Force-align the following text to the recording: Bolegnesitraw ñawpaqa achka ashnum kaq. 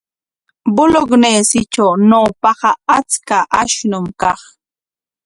Bolegnesitraw 0.75 1.91
ñawpaqa 2.09 2.69
achka 2.97 3.37
ashnum 3.59 4.05
kaq. 4.21 4.39